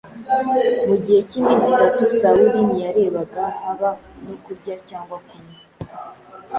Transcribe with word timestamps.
Mu 0.87 0.95
gihe 1.03 1.19
cy’iminsi 1.29 1.69
itatu 1.75 2.01
Sawuli 2.21 2.59
“ntiyarebaga, 2.67 3.43
haba 3.59 3.89
no 4.25 4.35
kurya 4.43 4.75
cyangwa 4.89 5.15
kunywa.” 5.25 5.57